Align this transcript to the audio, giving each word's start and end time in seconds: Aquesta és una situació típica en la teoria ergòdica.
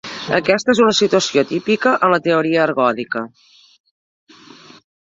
Aquesta 0.37 0.73
és 0.73 0.81
una 0.85 0.95
situació 0.99 1.43
típica 1.51 1.93
en 2.07 2.15
la 2.17 2.21
teoria 2.29 2.65
ergòdica. 2.65 3.25